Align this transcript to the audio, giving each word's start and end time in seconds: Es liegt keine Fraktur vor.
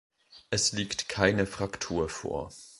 Es 0.49 0.71
liegt 0.71 1.09
keine 1.09 1.45
Fraktur 1.45 2.09
vor. 2.09 2.49